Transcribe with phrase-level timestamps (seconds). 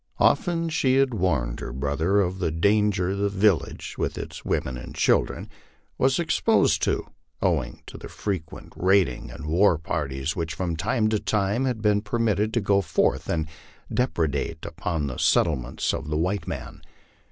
[0.17, 4.75] Often had she warned her brother of the danger the vil lage, with its women
[4.75, 5.47] and children,
[5.99, 7.05] was exposed to,
[7.39, 11.83] owing to the frequent raid ing and war parties which from time to time had
[11.83, 13.47] been permitted to go forth and
[13.93, 16.81] depredate upon the settlements of the white men.